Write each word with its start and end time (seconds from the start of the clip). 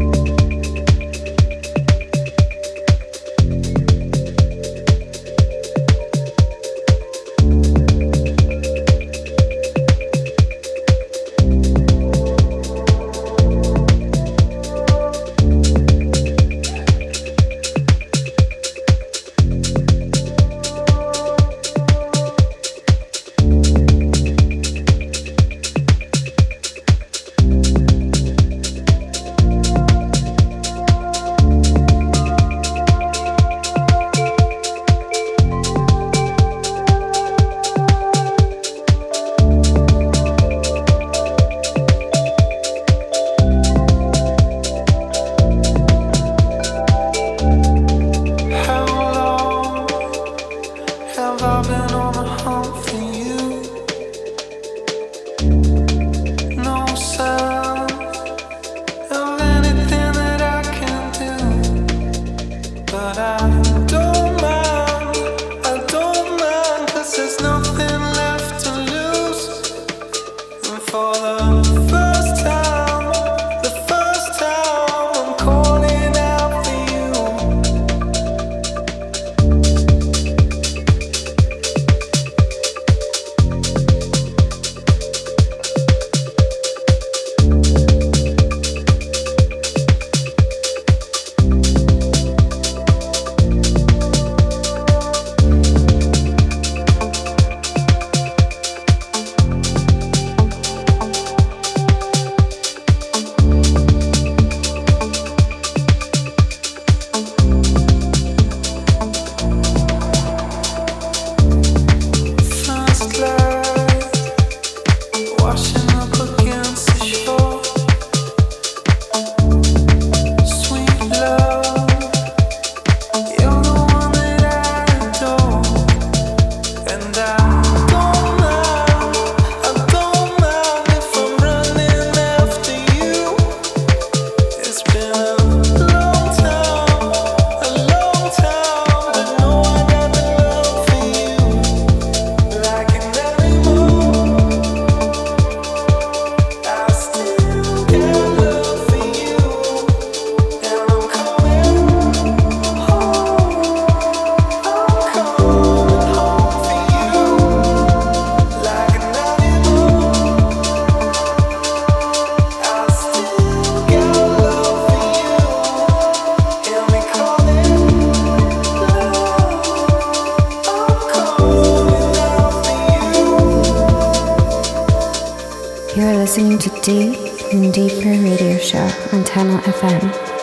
to 176.68 176.80
Deep 176.80 177.52
and 177.52 177.72
Deeper 177.72 178.10
Radio 178.10 178.58
Show 178.58 178.88
on 179.12 179.22
Tunnel 179.22 179.58
FM. 179.58 180.35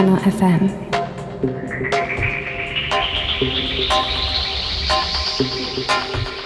antenna.fm. 0.00 0.90
Thank 5.40 6.39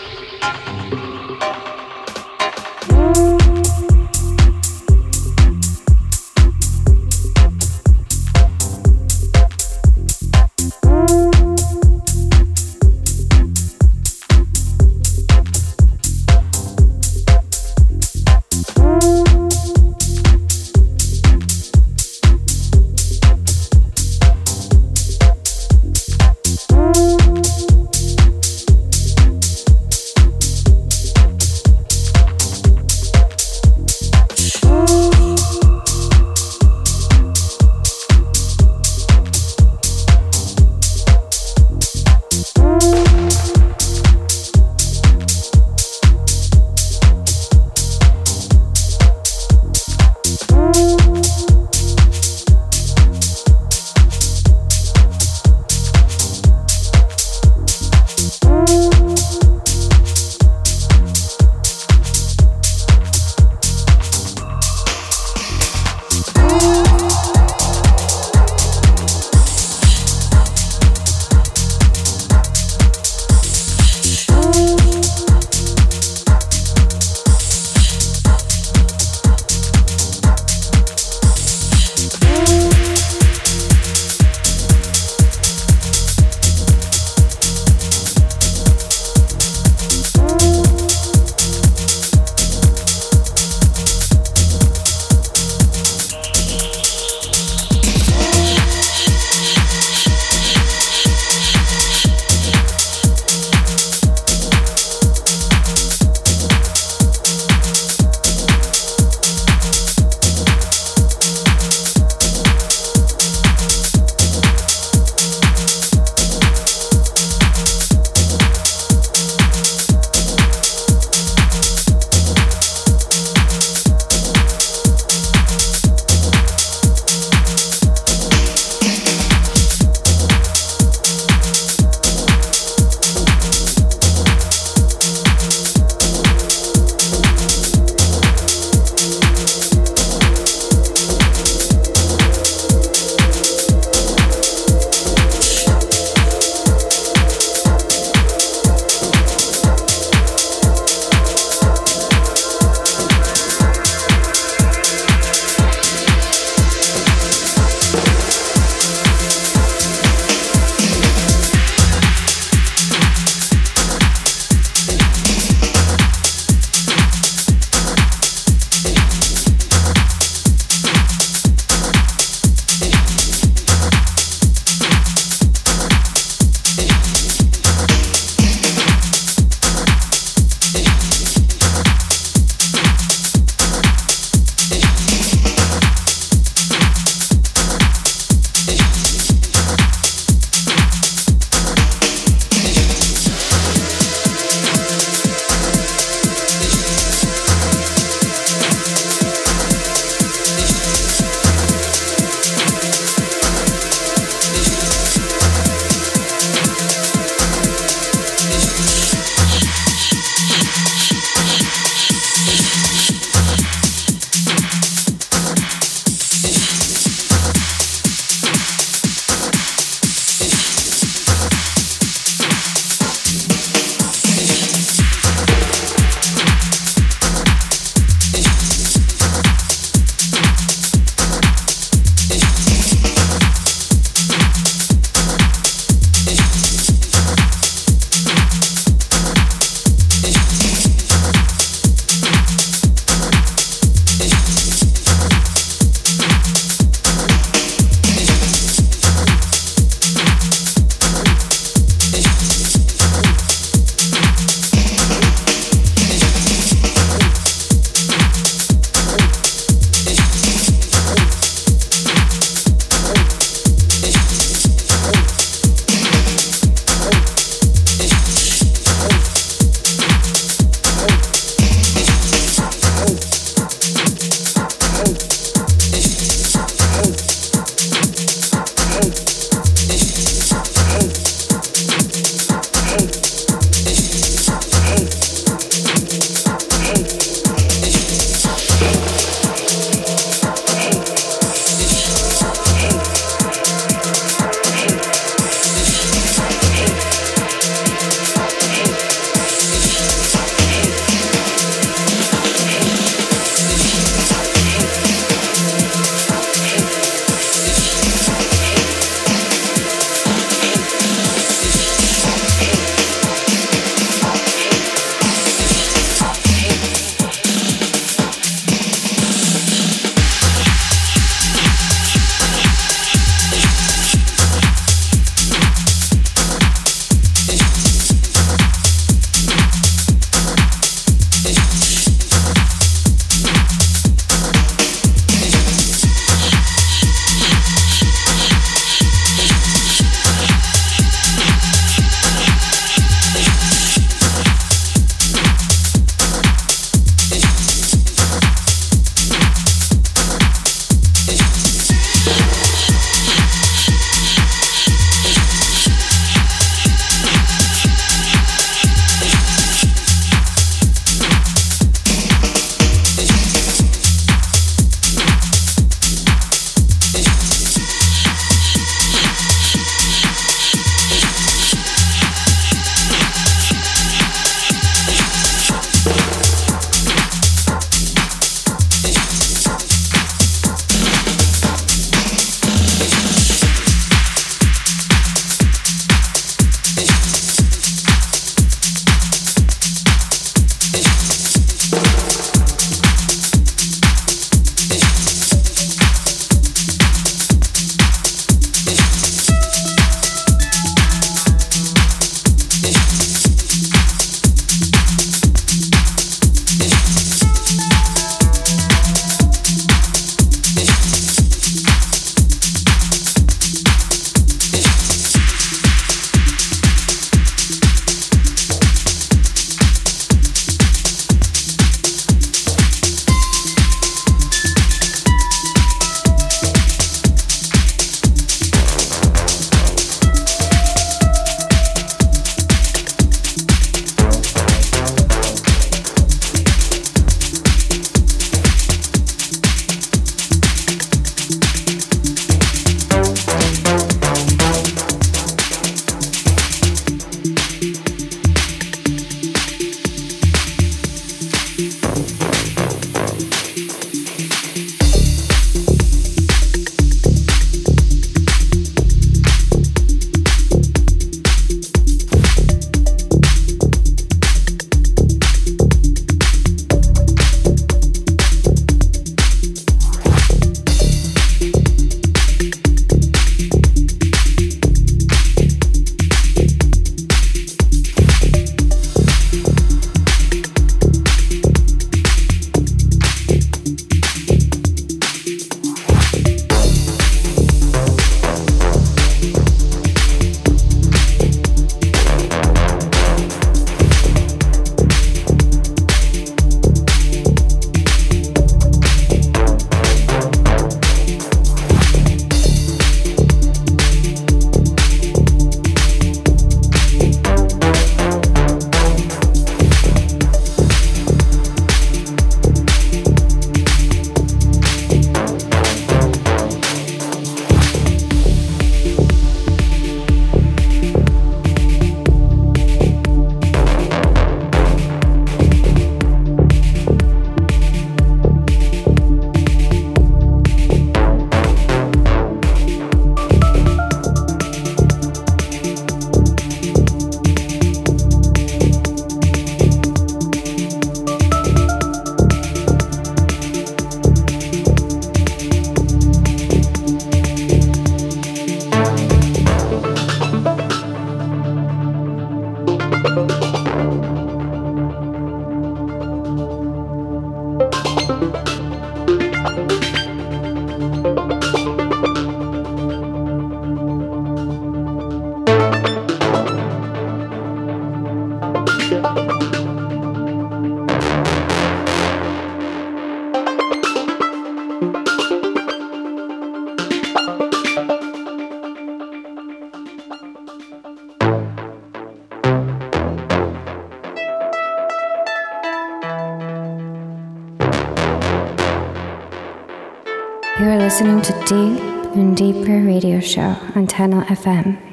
Tunnel 594.03 594.43
FM. 594.49 595.04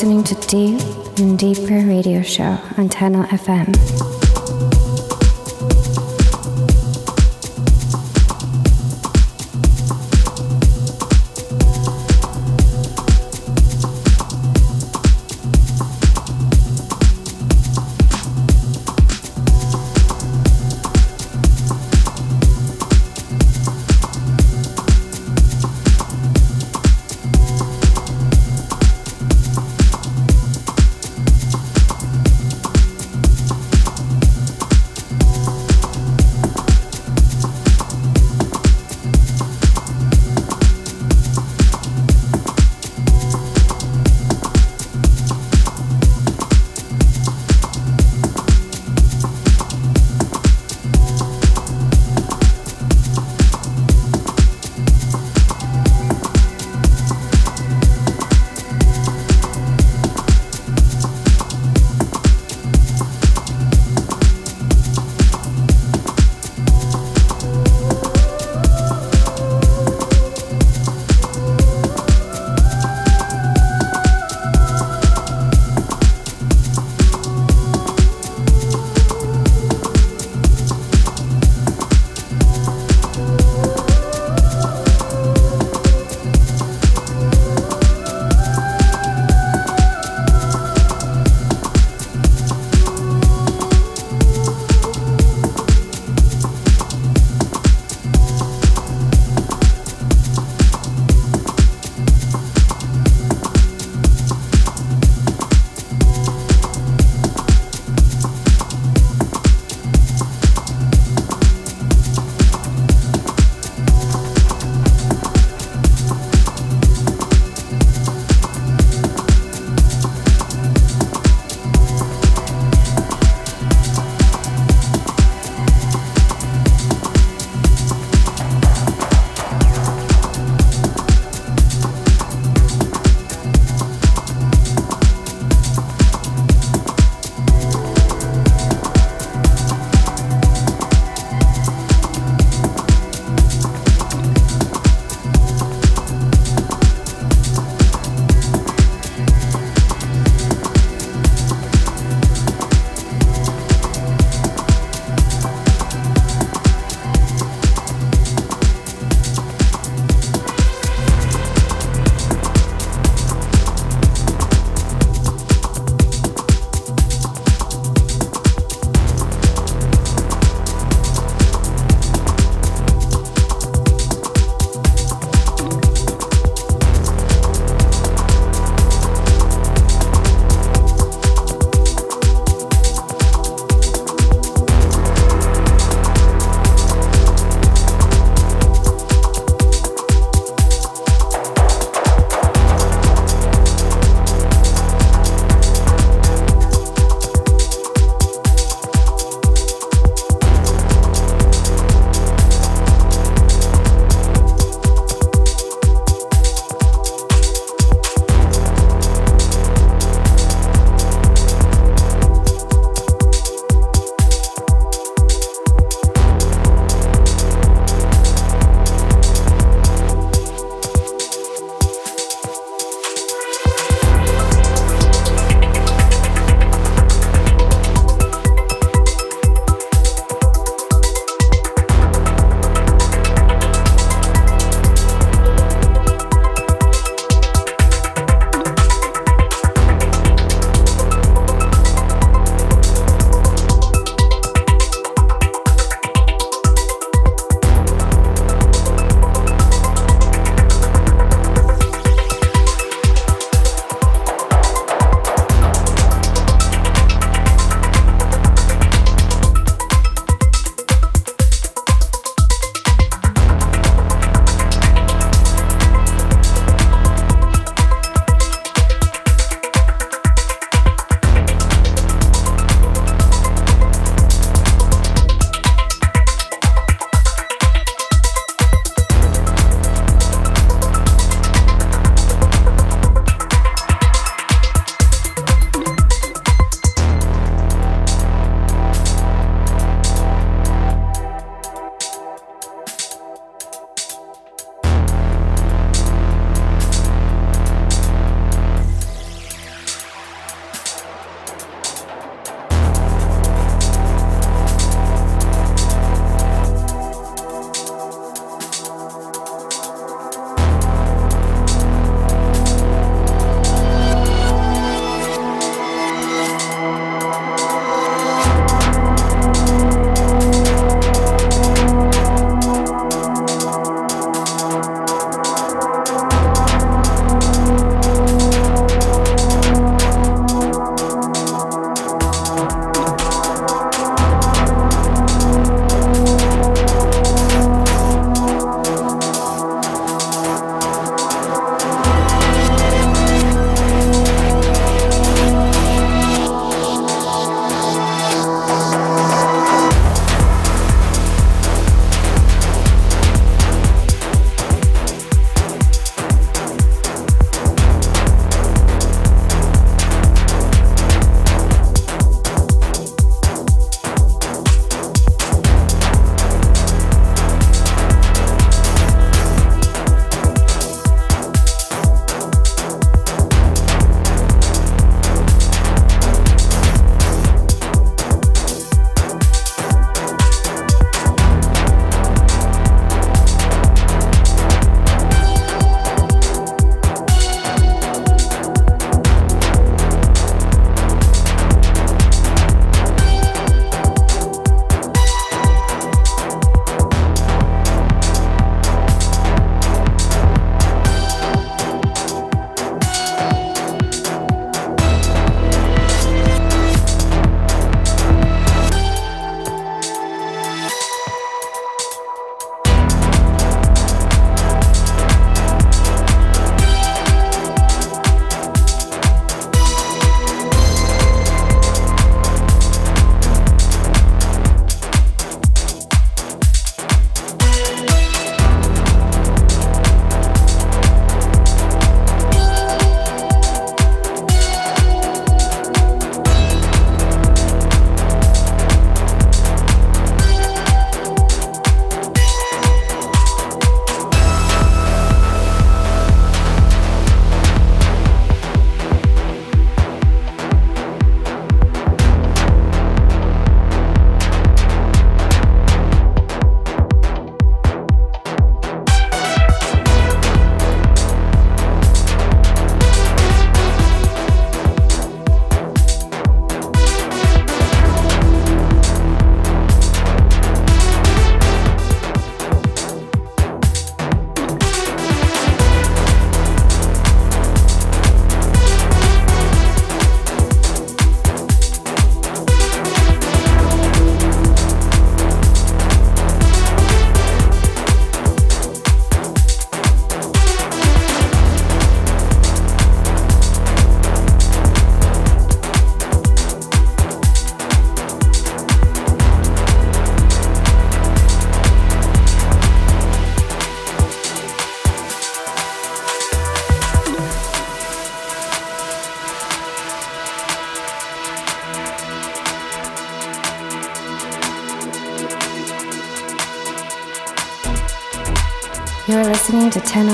Listening 0.00 0.24
to 0.24 0.34
Deep 0.46 0.80
and 1.18 1.38
Deeper 1.38 1.86
Radio 1.86 2.22
Show 2.22 2.58
on 2.78 2.88
Tunnel 2.88 3.24
FM. 3.24 4.19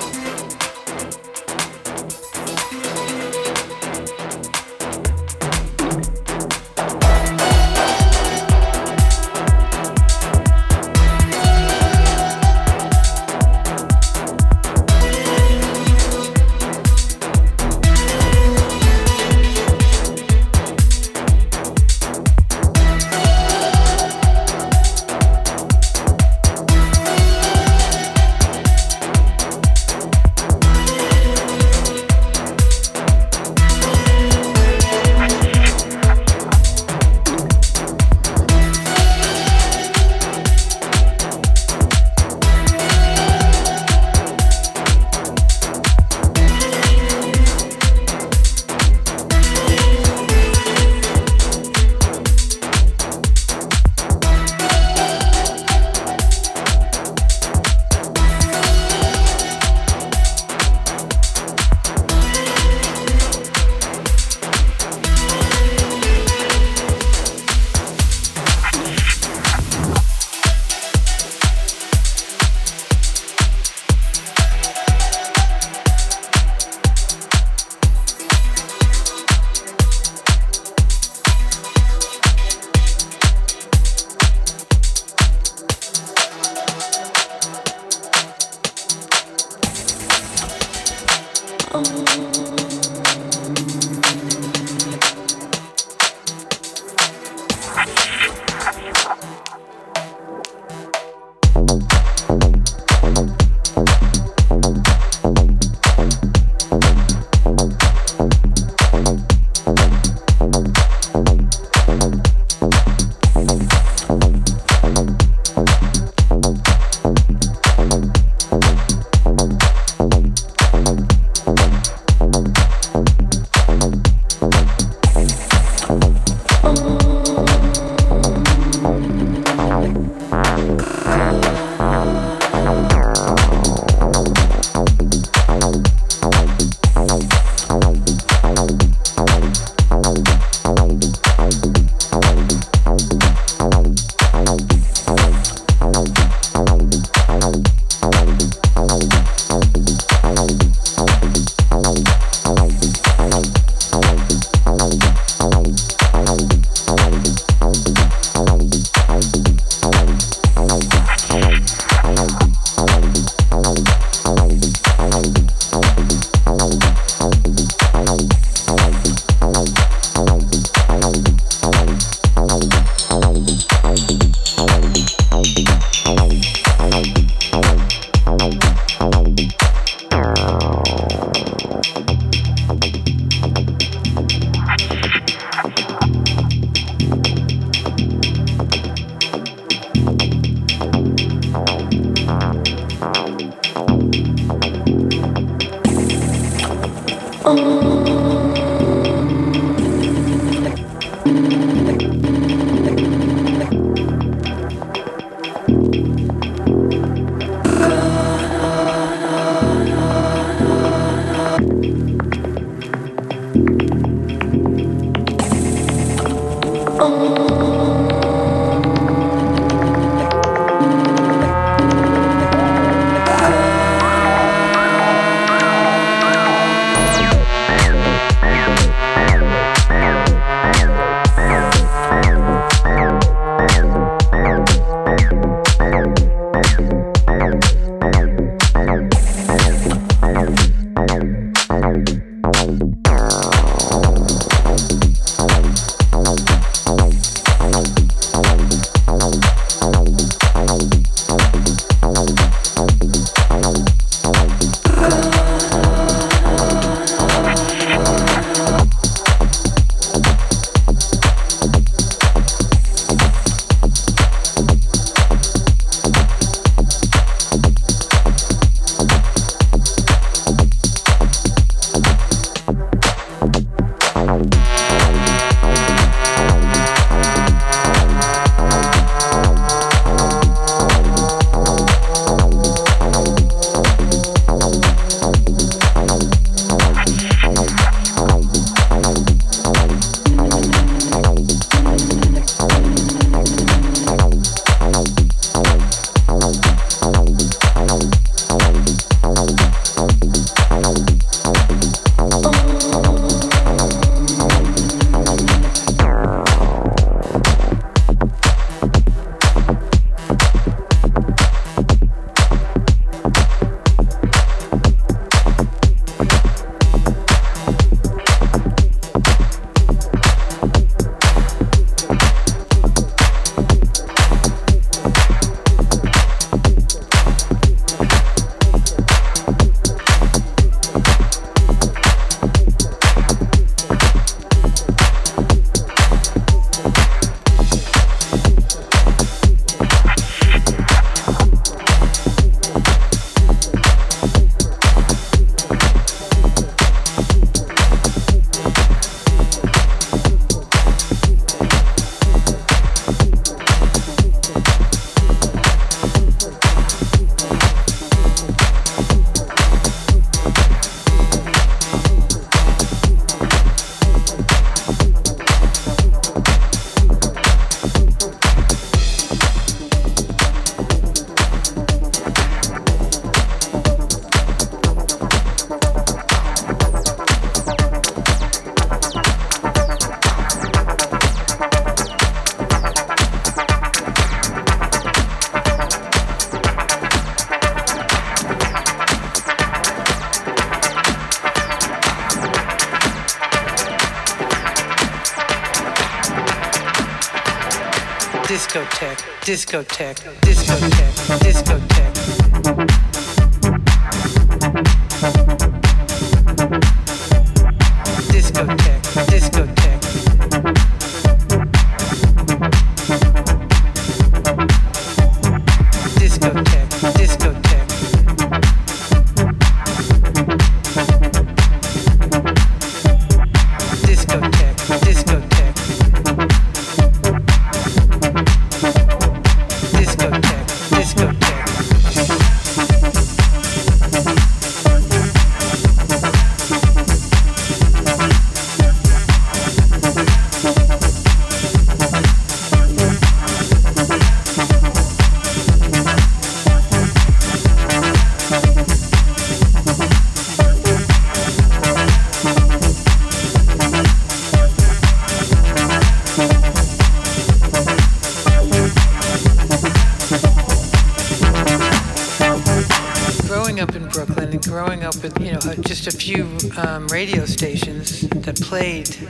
Discotheque, 399.48 400.20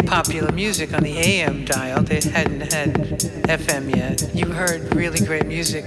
popular 0.08 0.50
music 0.52 0.92
on 0.92 1.02
the 1.02 1.16
AM 1.16 1.64
dial. 1.64 2.02
They 2.02 2.20
hadn't 2.20 2.72
had 2.72 2.94
FM 3.48 3.94
yet. 3.94 4.34
You 4.34 4.46
heard 4.52 4.94
really 4.94 5.24
great 5.24 5.46
music. 5.46 5.84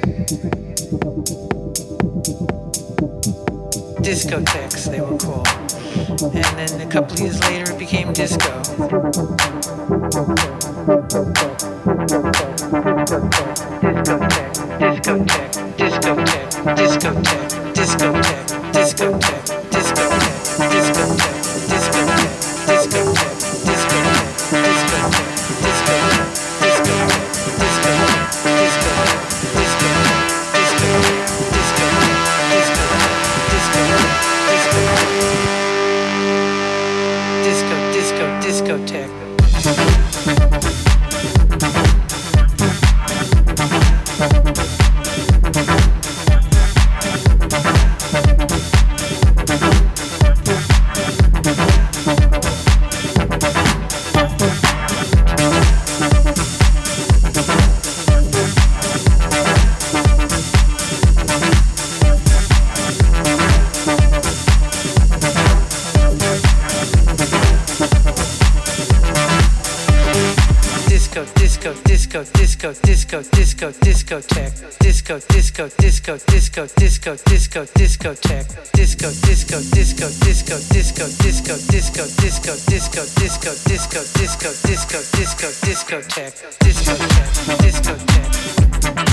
Discotheques, 4.01 4.89
they 4.89 5.01
were 5.01 5.17
called. 5.17 5.47
And 6.33 6.57
then 6.57 6.81
a 6.81 6.89
couple 6.89 7.17
years 7.19 7.39
later, 7.41 7.71
it 7.71 7.77
became 7.77 8.13
disco. 8.13 8.61
Discotheque, 14.81 15.57
discotheque, 15.77 15.77
discotheque, 15.77 16.75
discotheque, 16.77 17.60
discotheque, 17.73 18.45
discotheque, 18.73 19.69
discotheque, 19.71 20.20
disco, 73.11 73.29
disco, 73.35 73.71
discotheque, 73.81 74.53
disco, 74.79 75.19
disco, 75.27 75.67
disco, 75.77 76.17
disco, 76.27 76.65
disco, 76.77 77.15
disco, 77.25 77.65
discotheque, 77.75 78.45
disco, 78.73 79.09
disco, 79.27 79.59
disco, 79.59 80.07
disco, 80.23 80.57
disco, 80.71 81.07
disco, 81.19 81.57
disco, 81.67 81.67
disco, 81.67 81.99
disco, 82.07 82.55
disco, 82.69 83.03
disco, 83.19 83.51
disco, 83.67 83.99
disco, 84.15 84.49
disco, 84.63 85.49
discotheque, 85.67 86.47
discotheque, 86.63 87.57
discotheque. 87.59 89.10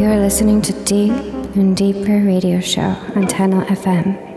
You're 0.00 0.16
listening 0.16 0.62
to 0.62 0.72
Deep 0.84 1.12
and 1.56 1.76
Deeper 1.76 2.22
Radio 2.24 2.58
Show 2.58 2.96
on 3.14 3.26
Tunnel 3.26 3.60
FM. 3.66 4.29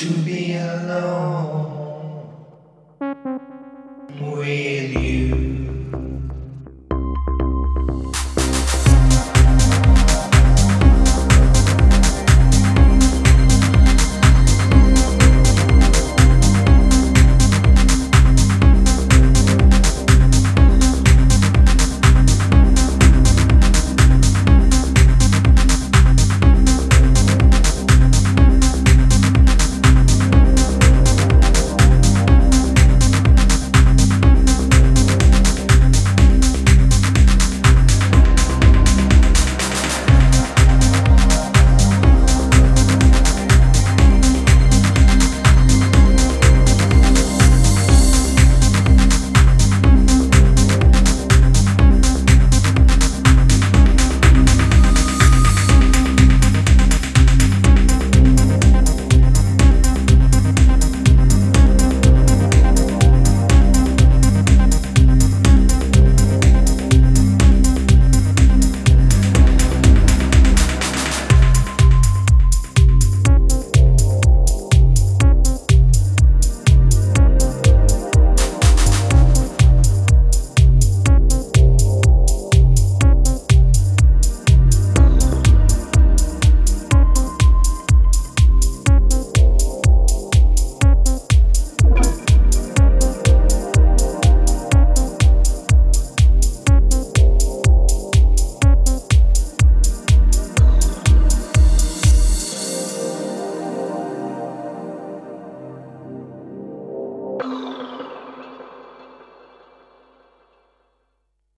To 0.00 0.08
be 0.24 0.54
alone. 0.54 1.19